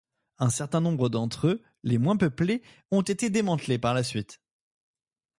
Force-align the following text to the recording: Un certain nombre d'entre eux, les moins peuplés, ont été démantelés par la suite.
Un 0.39 0.49
certain 0.49 0.81
nombre 0.81 1.09
d'entre 1.09 1.45
eux, 1.45 1.61
les 1.83 1.99
moins 1.99 2.17
peuplés, 2.17 2.63
ont 2.89 3.03
été 3.03 3.29
démantelés 3.29 3.77
par 3.77 3.93
la 3.93 4.01
suite. 4.01 4.41